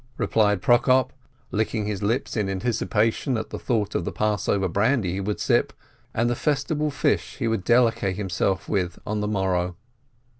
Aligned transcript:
replied 0.17 0.63
Prokop, 0.63 1.13
licking 1.51 1.85
his 1.85 2.01
lips 2.01 2.35
in 2.35 2.49
anticipation 2.49 3.37
at 3.37 3.51
the 3.51 3.59
thought 3.59 3.93
of 3.93 4.03
the 4.03 4.11
Passover 4.11 4.67
brandy 4.67 5.11
he 5.13 5.21
would 5.21 5.39
sip, 5.39 5.73
and 6.11 6.27
the 6.27 6.33
festival 6.35 6.89
fish 6.89 7.35
he 7.37 7.47
would 7.47 7.63
delectate 7.63 8.17
himself 8.17 8.67
with 8.67 8.97
on 9.05 9.19
the 9.19 9.27
morrow. 9.27 9.75